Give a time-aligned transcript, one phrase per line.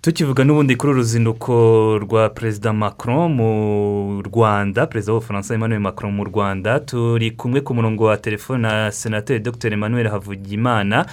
[0.00, 1.52] tukivuga n'ubundi kuri uruzinduko
[1.98, 8.04] rwa perezida macron mu rwanda perezida w'ubufaransa emmanuel macron mu rwanda turi kumwe ku murongo
[8.04, 11.06] wa telefone na senateri dr emmanuel havugimana.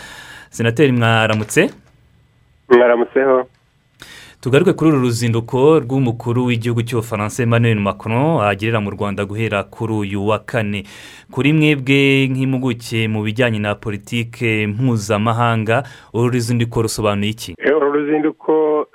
[0.50, 1.70] Senateri mwaramutse?
[2.70, 3.48] Mwaramutseho.
[4.42, 10.28] Tugaruke kuri uru ruzinduko rw'umukuru w'igihugu cy'ubufaransa emmanuel macron agerera mu rwanda guhera kuri uyu
[10.28, 10.84] wa kane.
[11.32, 15.84] Kuri mwebwe nk'impuguke mu bijyanye na politike mpuzamahanga
[16.14, 17.56] uru ruzinduko rusobanuye iki?
[17.68, 18.88] Uru ruzinduko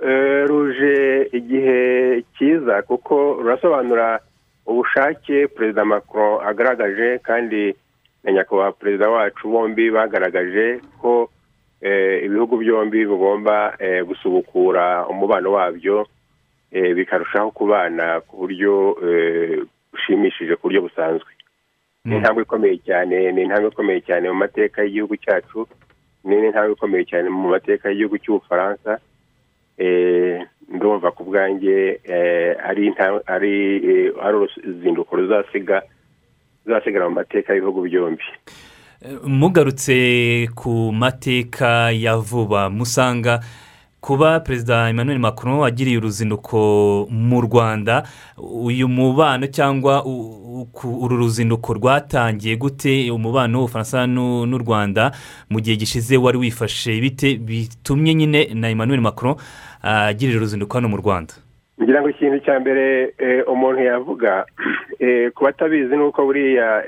[0.48, 1.80] ruje igihe
[2.38, 4.20] cyiza kuko rurasobanura
[4.66, 7.74] ubushake perezida macron agaragaje kandi
[8.24, 11.30] na nyakubahwa perezida wacu bombi bagaragaje ko
[12.26, 13.74] ibihugu byombi bigomba
[14.06, 16.06] gusubukura umubano wabyo
[16.96, 18.94] bikarushaho kubana ku buryo
[19.92, 21.30] bushimishije ku buryo busanzwe.
[22.04, 25.66] Ni intambwe ikomeye cyane ni intambwe ikomeye cyane mu mateka y'igihugu cyacu.
[26.24, 28.98] Ni intambwe ikomeye cyane mu mateka y'igihugu cy'ubufaransa
[30.74, 32.00] ndumva ku bwanjye
[32.68, 32.92] ari
[34.34, 35.82] uruzinduko ruzasiga
[36.66, 38.24] ruzasigara mu mateka y'ibihugu byombi.
[39.26, 39.94] Mugarutse
[40.54, 43.40] ku mateka ya vuba musanga
[44.02, 46.58] kuba perezida emmanuel macron agiriye uruzinduko
[47.10, 48.02] mu rwanda.
[48.38, 50.04] Uyu mubano cyangwa
[50.84, 53.10] uru ruzinduko rwatangiye gute?
[53.10, 55.12] Umubano w'ubufaransa n'u rwanda
[55.50, 57.38] mu gihe gishize wari wifashe bite?
[57.38, 59.36] Bitumye nyine na emmanuel macron
[59.82, 61.34] agirira uruzinduko hano mu rwanda.
[61.82, 63.14] Ngira ngo ikintu cya mbere
[63.46, 64.44] umuntu yavuga
[65.34, 66.82] ku batabizi ni uko buriya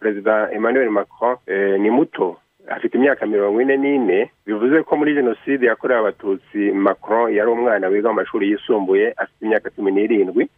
[0.00, 1.36] perezida emmanuel macron
[1.78, 2.36] ni muto.
[2.68, 8.08] Afite imyaka mirongo ine n'ine bivuze ko muri jenoside yakorewe abatutsi macron yari umwana wiga
[8.08, 10.48] mu mashuri yisumbuye afite imyaka cumi n'irindwi.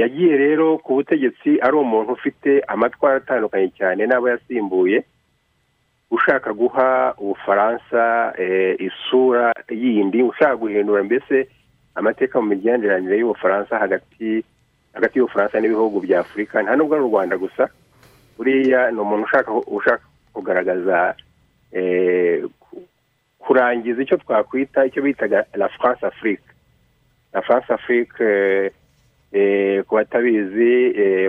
[0.00, 5.04] Yagiye rero ku butegetsi ari umuntu ufite amatwara atandukanye cyane n'abo yasimbuye.
[6.10, 8.32] Ushaka guha ubufaransa
[8.78, 11.48] isura yindi ushaka guhindura mbese
[11.94, 14.44] amateka mu migenderanire y'ubufaransa hagati
[14.94, 16.62] hagati y'ubufaransa n'ibihugu bya afurika.
[16.62, 17.68] Nta nubwo ari u rwanda gusa.
[18.36, 19.24] Buriya ni umuntu
[19.66, 20.02] ushaka
[20.34, 21.14] kugaragaza
[23.38, 26.44] kurangiza icyo twakwita icyo bitaga la france afrique.
[27.32, 28.72] La france afrique
[29.86, 30.72] ku batabizi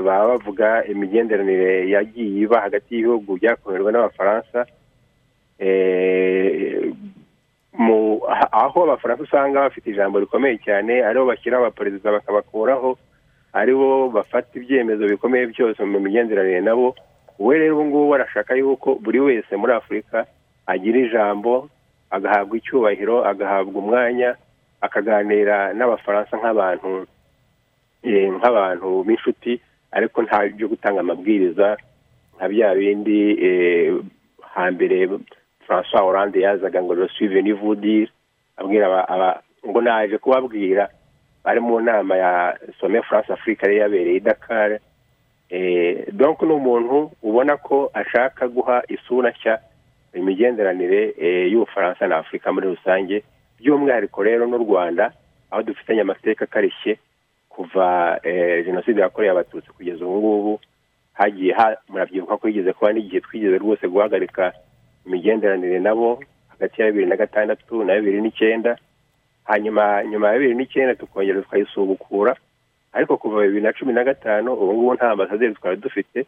[0.02, 4.66] baba bavuga imigenderanire yagiye iba hagati y'ibihugu byakomerwa n'abafaransa.
[8.52, 12.98] Aho abafaransa usanga bafite ijambo rikomeye cyane ari bo bashyiraho abaperezida bakabakuraho
[13.54, 16.96] ari bo bafata ibyemezo bikomeye byose mu migenderanire nabo.
[17.46, 20.18] We rero ubu ngubu arashaka yuko buri wese muri afurika
[20.68, 21.70] agira ijambo
[22.16, 24.30] agahabwa icyubahiro agahabwa umwanya
[24.86, 26.92] akaganira n'abafaransa nk'abantu
[28.38, 29.54] nk'abantu b'inshuti
[29.92, 31.68] ariko nta byo gutanga amabwiriza
[32.36, 33.20] nka bya bindi
[34.54, 34.98] hambere
[35.66, 38.12] francois Hollande yazaga ngo resive nivudire
[38.58, 38.88] abwira
[39.68, 40.90] ngo naje kubabwira
[41.44, 42.32] bari mu nama ya
[42.80, 44.80] some france yari yabereye i dakar.
[45.52, 49.60] Ni umuntu ubona ko ashaka guha isura nshya
[50.14, 51.02] imigenderanire
[51.52, 53.24] y'ubufaransa na afurika muri rusange
[53.60, 55.12] by'umwihariko rero n'u rwanda
[55.52, 56.98] aho dufitanye amateka akarishye
[57.50, 58.20] kuva
[58.66, 60.60] jenoside yakorewe abatutsi kugeza ubu ngubu
[61.14, 61.56] hagiye
[61.90, 64.54] murabyibuka ko yigeze kuba n'igihe twigeze rwose guhagarika
[65.06, 68.78] imigenderanire nabo hagati ya bibiri na gatandatu na bibiri n'icyenda
[69.44, 72.36] hanyuma nyuma ya bibiri n'icyenda tukongera tukayisubukura
[72.94, 76.26] ariko kuva bibiri na cumi na gatanu ubu ngubu nta ambasaderi twari dufite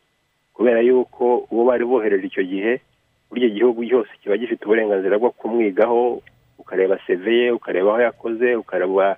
[0.53, 2.81] kubera yuko uwo bari bohereje icyo gihe
[3.29, 6.22] buri gihugu cyose kiba gifite uburenganzira bwo kumwigaho
[6.59, 9.18] ukareba seveye ukareba aho yakoze ukareba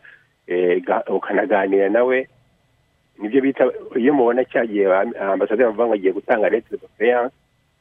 [1.09, 2.28] ukanaganira nawe.
[3.19, 3.63] Nibyo bita
[3.95, 4.88] iyo mubona cyagiye
[5.19, 7.35] ambasaderi bavuga ngo agiye gutanga leta de peyanse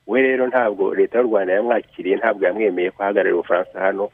[0.07, 4.11] we rero ntabwo leta y'u rwanda yamwakiriye ntabwo yamwemeye kuhagararira ubufaransa hano.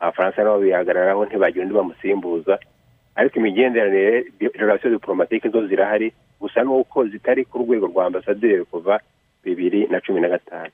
[0.00, 2.58] Abafaransa nabo bihagararaho ntibagire undi bamusimbuza
[3.16, 4.24] ariko imigenderanire
[4.54, 9.00] relasiyo diporomatike zo zirahari gusa nuko zitari ku rwego rwa ambasaderi kuva
[9.44, 10.70] bibiri na cumi na gatanu.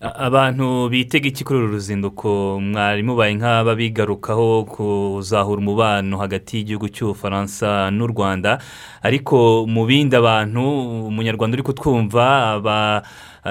[0.00, 2.60] Abantu bitega iki kuri uru ruzinduko?
[2.60, 8.58] Mwari mubaye nk'ababigarukaho kuzahura umubano hagati y'igihugu cy'ubufaransa n'u rwanda.
[9.02, 10.60] Ariko mu bindi abantu
[11.08, 12.60] umunyarwanda uri kutwumva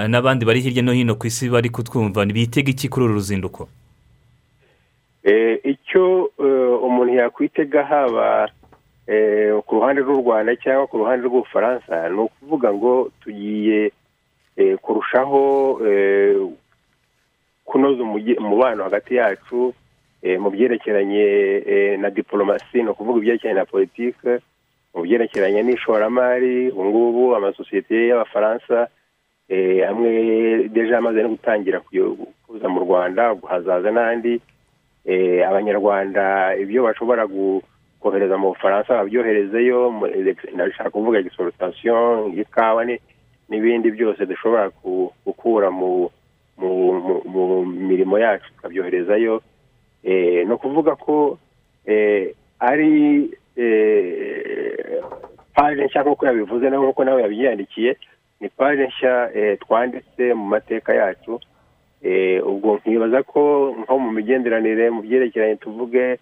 [0.08, 3.66] n'abandi bari hirya no hino ku isi bari kutwumva bitega iki kuri uru ruzinduko?
[5.64, 6.31] Icyo
[6.88, 8.48] umuntu yakwitega haba
[9.66, 13.92] ku ruhande rw'u rwanda cyangwa ku ruhande rw'ubufaransa ni ukuvuga ngo tugiye
[14.81, 15.42] kurushaho
[17.66, 18.04] kunoza
[18.40, 19.74] umubano hagati yacu
[20.40, 21.25] mu byerekeranye
[22.00, 24.31] na diporomasi ni ukuvuga ibyerekeranye na politiki
[24.96, 28.88] mu byerekeranye n'ishoramari ubu ngubu amasosiyete y'abafaransa
[29.90, 30.12] amwe
[30.74, 31.80] deje amaze no gutangira
[32.48, 34.40] kuza mu rwanda hazaza n'andi
[35.48, 37.28] abanyarwanda ibyo bashobora
[38.00, 39.94] kohereza mu bufaransa babyoherezeyo
[40.54, 42.86] ndashaka kuvuga egisorutasiyo ikawa
[43.50, 44.72] n'ibindi byose dushobora
[45.26, 46.10] gukura mu
[47.66, 49.42] mirimo yacu tukabyoherezayo.
[50.48, 51.38] Ni ukuvuga ko
[52.60, 52.92] ari
[55.56, 57.98] paje nshya nk'uko yabivuze nawe nk'uko nawe yabyiyandikiye
[58.42, 59.30] ni paje nshya
[59.60, 61.40] twanditse mu mateka yacu
[62.46, 63.42] ubwo nkibaza ko
[63.80, 66.18] nko mu migenderanire mu byerekeranye tuvuge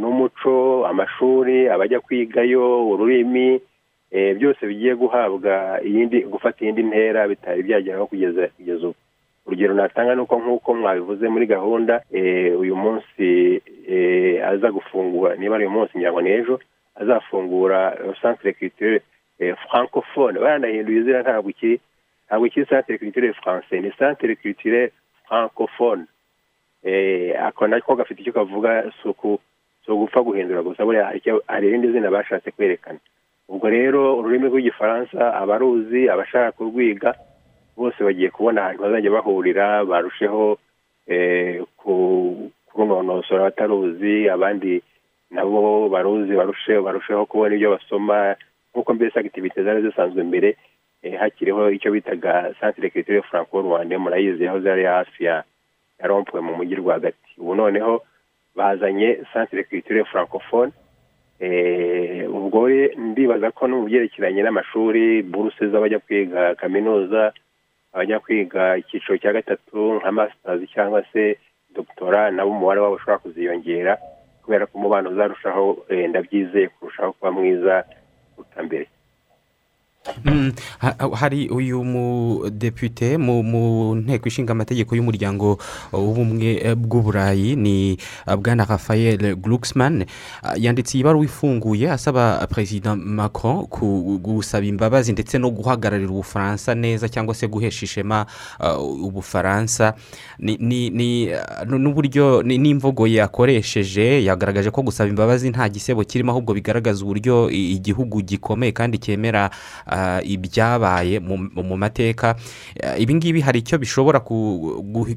[0.00, 3.60] n'umuco amashuri abajya kwigayo ururimi
[4.36, 8.96] byose bigiye guhabwa iyindi gufata iyindi ntera bitari byageraho kugeza kugeza ubu.
[9.46, 12.02] Urugero natanga ni uko nk'uko mwabivuze muri gahunda
[12.60, 13.26] uyu munsi
[14.50, 16.60] aza gufungura niba ari uyu munsi ngira ngo ni ejo
[17.00, 19.00] azafungura centre culturelle
[19.70, 20.38] francophone.
[20.40, 21.80] Baranahinduye izina ntabwo ikiri
[22.30, 24.92] ntabwo ikiri centre culturelle français ni centre culturelle
[25.26, 26.06] francophone.
[27.46, 31.10] Ako nako gafite icyo kavuga si ugupfa guhindura gusa buriya
[31.50, 32.98] hari irindi zina bashatse kwerekana.
[33.50, 37.14] Ubwo rero ururimi rw'igifaransa abaruzi abashaka kurwiga
[37.76, 40.58] bose bagiye kubona ahantu bazajya bahurira barusheho
[41.76, 44.82] kurunonosora abataruzi abandi
[45.30, 48.36] nabo baruzi barusheho kubona ibyo basoma.
[48.70, 50.56] Nk'uko mbese akitivite zari zisanzwe mbere
[51.20, 55.44] hakiriho icyo bitaga santire kiritire franco rwanda murayizi aho zari hafi ya
[55.98, 57.30] rompuwe mu mujyi rwagati.
[57.38, 58.02] Ubu noneho
[58.56, 60.72] bazanye santire kiritire francophone.
[62.28, 62.68] Ubwo
[62.98, 67.32] ndibaza ko no mu byerekeranye n'amashuri buruse z'abajya kwiga kaminuza
[67.92, 71.38] abajya kwiga icyiciro cya gatatu nka masitazi cyangwa se
[71.74, 73.96] dogitora nabo umubare wabo ushobora kuziyongera
[74.44, 77.84] kubera ko umubano uzarushaho ndabyizeye kurushaho kuba mwiza
[78.36, 78.86] kuruta mbere.
[81.12, 85.58] Hari uyu mudepite mu nteko ishinga amategeko y'umuryango
[85.92, 87.98] w'ubumwe bw'uburayi ni
[88.38, 90.04] bwana rafael glucksman
[90.56, 93.66] yanditse ibaruwa ifunguye asaba perezida macron
[94.24, 98.26] gusaba imbabazi ndetse no guhagararira ubufaransa neza cyangwa se guhesha ishema
[99.04, 99.94] ubufaransa.
[101.68, 108.72] N'uburyo n'imvugo yakoresheje yagaragaje ko gusaba imbabazi nta gisebo kirimo ahubwo bigaragaza uburyo igihugu gikomeye
[108.72, 109.50] kandi cyemera
[110.24, 111.18] ibyabaye
[111.54, 112.34] mu mateka.
[112.98, 114.20] Ibi ngibi hari icyo bishobora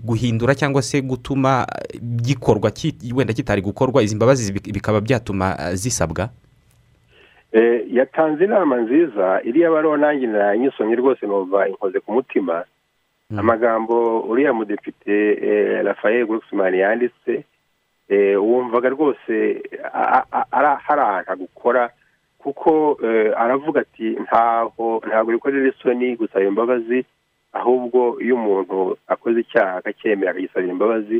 [0.03, 1.65] guhindura cyangwa se gutuma
[2.01, 2.71] gikorwa
[3.15, 6.29] wenda kitari gukorwa izi mbabazi bikaba byatuma zisabwa?
[7.93, 10.27] Yatanze inama nziza iriya baruwa nanjye
[10.59, 12.63] nyisomye rwose numva inkoze ku mutima.
[13.37, 15.35] Amagambo uriya mudepite
[15.83, 17.43] rafael gurusumani yanditse
[18.37, 19.61] wumvaga rwose
[20.51, 21.89] hari ahantu agukora
[22.43, 22.97] kuko
[23.43, 27.05] aravuga ati ntaho ntabwo bikorera isoni gusaba imbabazi
[27.53, 31.17] ahubwo iyo umuntu akoze icyaha akacyemera akagisabira imbabazi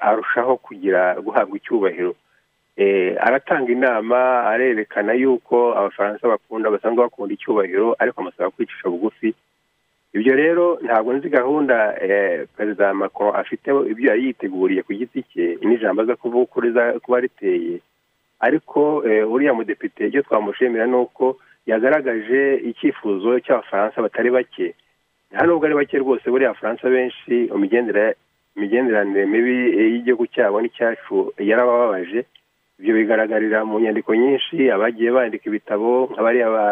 [0.00, 2.14] arushaho kugira guhabwa icyubahiro.
[3.26, 4.18] Aratanga inama
[4.52, 9.34] arerekana yuko abafaransa bakunda basanzwe bakunda icyubahiro ariko amusaba kwicisha bugufi.
[10.14, 11.76] Ibyo rero ntabwo nzi gahunda
[12.56, 17.80] perezida macron afite ibyo yari yiteguriye ku giti cye n'ijambo aza kuba riteye.
[18.40, 18.98] Ariko
[19.32, 24.74] uriya mudepite icyo twamushimira ni uko yagaragaje icyifuzo cy'abafaransa batari bake.
[25.32, 27.34] Nta nubwo ari bake rwose buriya abafaransa benshi
[28.56, 29.56] imigenderanire mibi
[29.92, 32.24] y'igihugu cyabo n'icyacu yarabababaje.
[32.80, 36.66] Ibyo bigaragarira mu nyandiko nyinshi abagiye bandika ibitabo nka bariya ba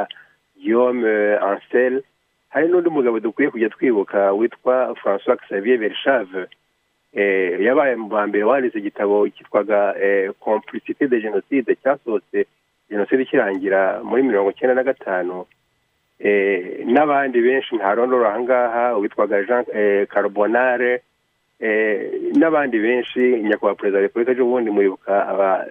[0.57, 2.03] guillaume ansel.
[2.49, 6.49] Hari n'undi mugabo dukwiye kujya twibuka witwa francois xavier berchave
[7.15, 9.95] yabaye mu ba mbere wanditse igitabo cyitwaga
[10.41, 12.47] complicité de jenoside cyasohotse
[12.91, 15.45] jenoside ikirangira muri mirongo icyenda na gatanu.
[16.93, 19.65] N'abandi benshi ntarondora aha ngaha witwaga jean
[20.07, 21.03] carbonare
[22.39, 25.13] n'abandi benshi nyakubahwa perezida wa repubulika ejobundi muribuka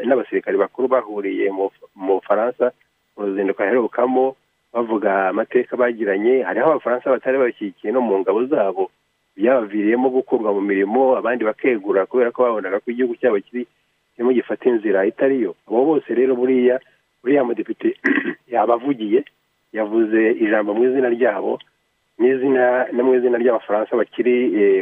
[0.06, 2.72] n'abasirikari bakuru bahuriye mu bufaransa
[3.18, 4.36] mu ruzinduko
[4.74, 8.92] bavuga amateka bagiranye hariho abafaransa batari bashyigikiye no mu ngabo zabo.
[9.38, 15.06] Byabaviriyemo gukurwa mu mirimo abandi bakegura kubera ko babonaga ko igihugu cyabo kirimo gifata inzira
[15.06, 16.76] itariyo abo bose rero buriya
[17.22, 17.90] buriya mudepite
[18.54, 19.20] yabavugiye
[19.78, 21.60] yavuze ijambo mu izina ryabo
[22.20, 24.36] n'izina no mu izina ry'abafaransa bakiri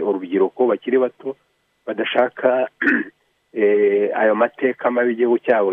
[0.07, 1.35] urubyiruko bakiri bato
[1.85, 2.67] badashaka
[4.19, 5.71] ayo mateka mabi igihugu cyabo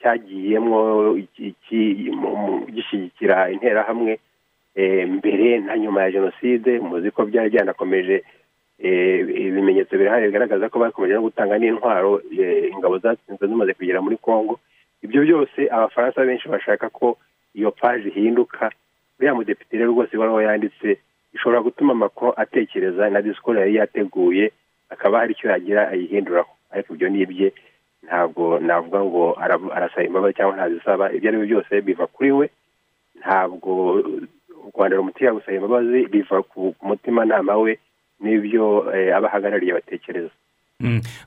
[0.00, 0.80] cyagiyemo
[2.74, 4.18] gishyigikira interahamwe
[5.16, 8.24] mbere na nyuma ya jenoside muzi ko byari byanakomeje
[8.78, 12.20] ibimenyetso birahari bigaragaza ko bakomeje no gutanga n'intwaro
[12.72, 14.58] ingabo zatsinzwe zimaze kugera muri congo.
[15.02, 17.18] Ibyo byose abafaransa benshi bashaka ko
[17.54, 18.70] iyo paji ihinduka
[19.18, 20.98] uriya mudepite rero rwose ibaruwa yanditse
[21.34, 24.52] ishobora gutuma makuru atekereza na disikoro yari yateguye
[24.90, 26.50] akaba hari icyo yagira ayihinduraho.
[26.70, 27.52] Ariko ibyo ni ibye
[28.02, 29.22] ntabwo navuga ngo
[29.74, 31.12] arasaba imbabazi cyangwa ntazisaba.
[31.12, 32.46] Ibyo ari byo byose biva kuri we
[33.20, 34.02] ntabwo
[34.70, 37.78] rwanda rumutera gusaba imbabazi biva ku mutimanama we
[38.20, 40.30] n'ibyo abahagarariye batekereza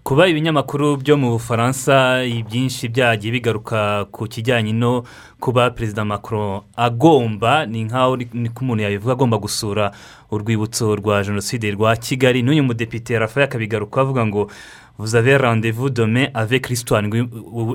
[0.04, 5.04] kuba ibinyamakuru byo mu bufaransa byinshi byagiye bigaruka ku kijyanye no
[5.40, 9.92] kuba perezida macron agomba ni nk'aho niko umuntu yabivuga agomba gusura
[10.32, 12.44] urwibutso rwa jenoside rwa kigali.
[12.44, 14.52] N'uyu mudepite rafael akabigaruka avuga ngo
[14.98, 17.08] vuzave randevu dome ave kirisitwani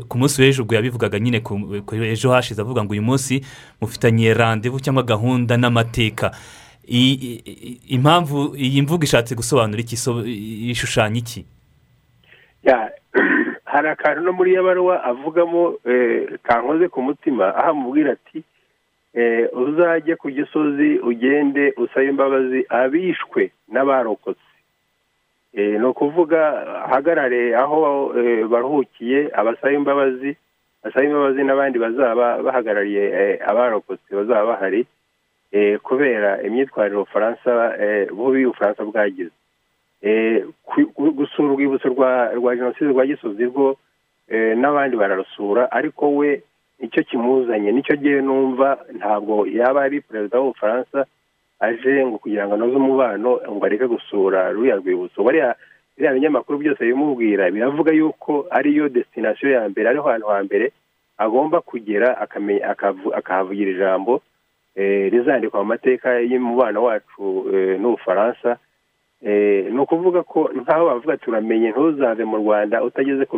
[0.08, 1.42] ku munsi w'ejo ubwo yabivugaga nyine
[2.02, 3.40] ejo hashize avuga ngo uyu munsi
[3.80, 6.32] mufitanye randevu cyangwa gahunda n'amateka.
[7.88, 9.96] Impamvu iyi mvugo ishatse gusobanura iki?
[10.70, 11.44] Ishushanya iki?
[13.72, 15.78] hari akantu no muri iyo baruwa avugamo
[16.42, 18.42] kankoze ku mutima aho amubwira ati
[19.52, 24.50] uzajye ku gisozi ugende usaba imbabazi abishwe n'abarokotse.
[25.54, 26.40] Ni ukuvuga
[26.86, 27.78] ahagarare aho
[28.52, 30.36] baruhukiye abasaba imbabazi
[30.84, 33.02] basaba imbabazi n'abandi bazaba bahagarariye
[33.50, 34.86] abarokotse bazaba bahari
[35.82, 37.50] kubera imyitwarire ubufaransa
[38.14, 39.34] bubi ubufaransa bwagize.
[41.16, 43.76] Gusura urwibutso rwa jenoside rwa gisozi rwo
[44.56, 46.42] n'abandi bararusura ariko we
[46.80, 51.06] ni cyo kimuzanye ni cyo gihe numva ntabwo yaba ari perezida w'ubufaransa
[51.60, 55.56] aje ngo kugira ngo anoze umubano ngo areke gusura ruriya rwibutso biriya
[56.14, 60.72] binyamakuru byose bimubwira biravuga yuko ariyo desitinasiyo ya mbere ariho hantu hambere
[61.18, 62.16] agomba kugera
[63.14, 64.22] akahavugira ijambo
[65.12, 67.22] rizandikwa mu mateka y'umubano wacu
[67.80, 68.56] n'ubufaransa
[69.72, 73.36] ni ukuvuga ko nk'aho bavuga turamenye ntuzave mu rwanda utageze ku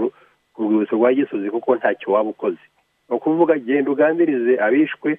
[0.59, 2.65] rwibutso rwa gisozi kuko ntacyo waba ukoze.
[3.09, 5.19] Ni ukuvuga genda uganirize abishwe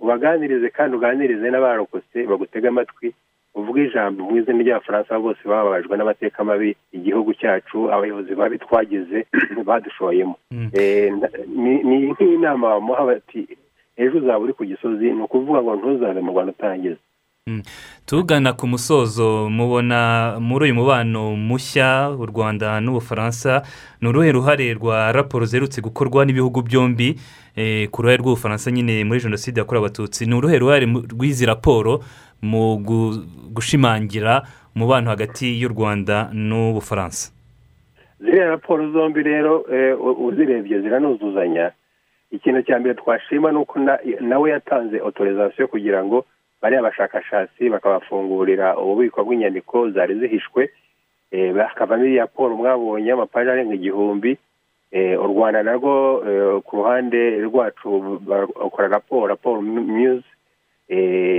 [0.00, 3.08] ubaganirize kandi uganirize n'abarokotse bagutega amatwi
[3.54, 9.18] uvuge ijambo mu izina ry'abafaransa bose bababajwe n'amateka mabi igihugu cyacu abayobozi babi twagize
[9.68, 10.36] badushoyemo
[11.88, 13.42] ni nk'inama bamuha bati
[14.02, 17.02] ejo uzaba uri ku gisozi ni ukuvuga ngo ntuzave mu rwanda utahageze.
[18.06, 23.62] Tugana ku musozo mubona muri uyu mubano mushya u rwanda n'ubufaransa
[24.00, 27.16] ni uruhe ruhare rwa raporo zerutse gukorwa n'ibihugu byombi
[27.90, 30.26] ku ruhare rw'ubufaransa nyine muri jenoside yakorewe abatutsi?
[30.26, 32.00] Ni uruhe ruhare rw'izi raporo
[32.42, 32.76] mu
[33.54, 34.42] gushimangira
[34.76, 37.32] umubano hagati y'u rwanda n'ubufaransa
[38.20, 39.64] ziriya raporo zombi rero
[40.28, 41.72] uzirebye ziranuzuzanya.
[42.30, 43.78] Ikintu cya mbere twashima ni uko
[44.20, 46.24] nawe yatanze otorizasiyo kugira ngo
[46.62, 50.70] bariya bashakashatsi bakabafungurira ububiko bw'inyandiko zari zihishwe
[51.56, 54.38] hakavamo iriya raporo mwabonye amapaji arenga igihumbi
[55.24, 55.92] u rwanda narwo
[56.66, 60.24] ku ruhande rwacu bakora raporo raporo miyuzi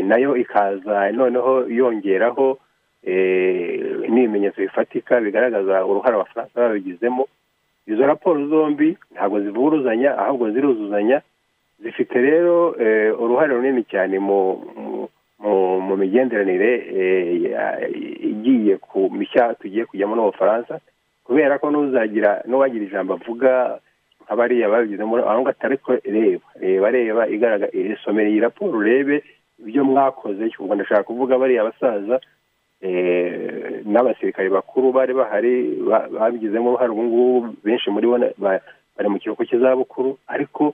[0.08, 2.58] na yo ikaza noneho yongeraho
[4.10, 7.28] n'ibimenyetso bifatika bigaragaza uruhare abafaransa babigizemo.
[7.88, 11.22] Izo raporo zombi ntabwo zivuruzanya ahubwo ziruzuzanya
[11.84, 12.76] zifite rero
[13.20, 14.40] uruhare runini cyane mu
[15.98, 16.72] migenderanire
[18.32, 20.80] igiye ku mishya tugiye kujyamo n'ubufaransa
[21.26, 23.80] kubera ko n'uzagira n'uwagira ijambo avuga
[24.26, 27.68] nka bariya babigizemo aho ngaho atari ko reba reba reba
[28.04, 29.24] somera iyi raporo urebe
[29.60, 32.20] ibyo mwakoze ubwo ndashaka kuvuga bariya basaza
[33.86, 35.54] n'abasirikare bakuru bari bahari
[36.20, 38.18] babigizemo uruhare ubu ngubu benshi muri bo
[38.98, 40.74] bari mu kiruhuko cy'izabukuru ariko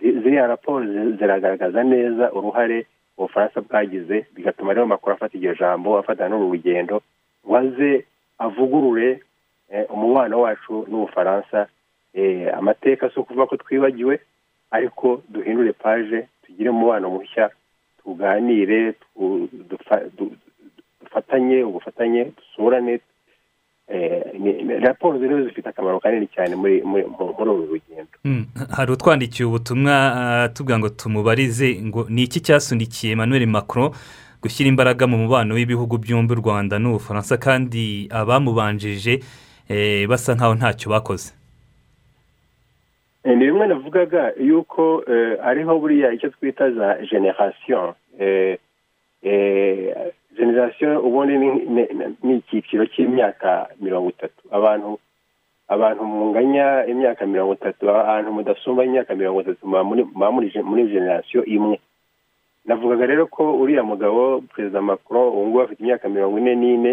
[0.00, 0.84] ziriya raporo
[1.18, 2.86] ziragaragaza neza uruhare
[3.22, 7.02] ubufaransa bwagize bigatuma rero makuru afata iryo jambo afata n'uru rugendo
[7.46, 8.04] ngo aze
[8.38, 9.20] avugurure
[9.94, 11.66] umubano wacu n'ubufaransa.
[12.58, 14.20] Amateka si ukuvuga ko twibagiwe
[14.70, 17.50] ariko duhindure paje tugire umubano mushya
[18.02, 18.94] tuganire
[21.00, 23.00] dufatanye ubufatanye dusurane
[24.80, 26.82] raporo rero zifite akamaro kanini cyane muri
[27.38, 28.08] uru rugendo.
[28.70, 33.92] Hari utwandikiye ubutumwa tuvuga ngo tumubarize ngo ni iki cyasunikiye emmanuel macron
[34.42, 39.20] gushyira imbaraga mu mubano w'ibihugu byombi u rwanda n'ubufaransa kandi abamubanjije
[40.08, 41.32] basa nkaho ntacyo bakoze?
[43.24, 45.04] Ni bimwe navugaga yuko
[45.44, 47.94] hariho buriya icyo twita za generasiyo
[50.42, 54.42] generasiyo ubundi ni icyiciro cy'imyaka mirongo itatu.
[54.50, 54.98] Abantu
[55.70, 59.62] abantu munganya imyaka mirongo itatu ahantu mudasumba imyaka mirongo itatu
[60.66, 61.78] muri generasiyo imwe.
[62.66, 66.92] Navugaga rero ko uriya mugabo perezida macron ubu ngubu afite imyaka mirongo ine n'ine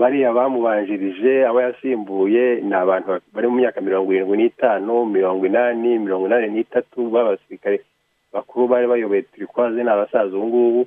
[0.00, 6.26] bariya bamubanjirije aba yasimbuye ni abantu bari mu myaka mirongo irindwi n'itanu mirongo inani mirongo
[6.26, 7.80] inani n'itatu b'abasirikare
[8.32, 10.82] bakuru bari bayoboye turikwaze ni abasaza ubu ngubu.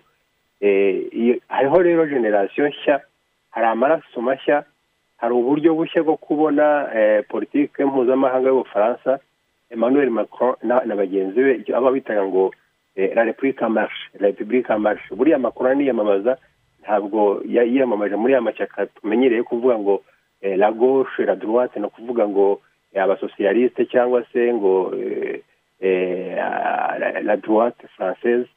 [1.48, 3.02] Hariho rero generasiyo nshya
[3.52, 4.64] hari amaraso mashya
[5.18, 6.88] hari uburyo bushya bwo kubona
[7.30, 9.20] politiki mpuzamahanga y'ubufaransa
[9.70, 12.54] emmanuel macron na bagenzi be aba bitaga ngo
[12.96, 16.38] la repubulika marishe repubulika marishe buriya macron niyamamaza
[16.82, 20.04] ntabwo yiyamamaje muri ya mashyaka tumenyereye kuvuga ngo
[20.42, 22.62] la gauche la droite ni ukuvuga ngo
[22.96, 24.94] abasosiyalisite cyangwa se ngo
[27.24, 28.48] la droite française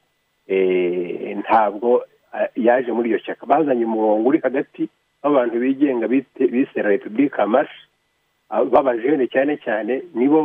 [1.41, 2.03] ntabwo
[2.55, 3.45] yaje muri iyo shyaka.
[3.45, 4.89] Bazanye umurongo uri hagati
[5.23, 7.85] w'abantu bigenga bise repubulika marishe
[8.71, 10.43] b'abajene cyane cyane nibo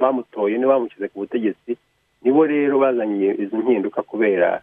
[0.00, 1.76] bamutoye nibo bamushyize ku butegetsi
[2.22, 4.60] nibo rero bazanye izo mpinduka kubera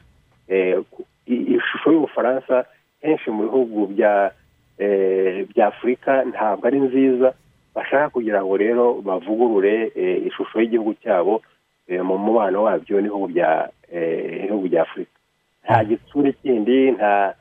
[1.28, 2.66] ishusho y'ubufaransa
[3.02, 7.34] henshi mu bihugu bya afurika ntabwo ari nziza.
[7.76, 9.92] Bashaka kugira ngo rero bavugurure
[10.28, 11.42] ishusho y'igihugu cyabo
[11.90, 13.70] mu mubano wabyo n'ibihugu bya
[14.82, 15.12] afurika
[15.66, 17.34] nta gitsure kindi nta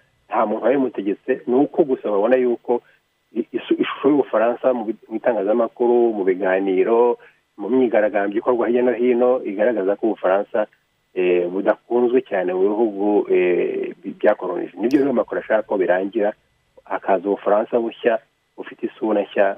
[0.46, 2.82] muntu wabimutegetse ni uko gusa babona yuko
[3.52, 7.18] ishusho y'ubufaransa mu itangazamakuru mu biganiro
[7.58, 10.66] mu myigaragambyo ikorwa hirya no hino igaragaza ko ubufaransa
[11.52, 13.06] budakunzwe cyane mu bihugu
[14.20, 16.32] byakoronije ni byo rero makuru ashaka ko birangira
[16.84, 18.18] hakaza ubufaransa bushya
[18.56, 19.56] bufite isura nshya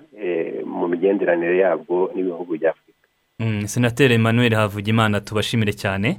[0.66, 6.18] mu migenderanire yabwo n'ibihugu bya afurika senateri emmanuel havugimana tubashimire cyane.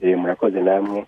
[0.00, 1.06] Murakoze namwe